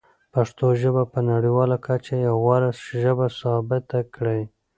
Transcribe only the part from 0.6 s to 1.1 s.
ژبه